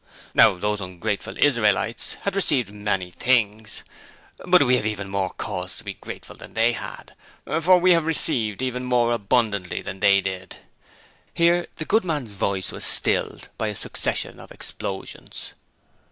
[0.33, 3.83] 'Now those ungrateful Israelites had received many things,
[4.43, 7.13] but we have even more cause to be grateful than they had,
[7.61, 10.57] for we have received even more abundantly than they did.'
[11.35, 15.53] (Here the good man's voice was stilled by a succession of explosions.)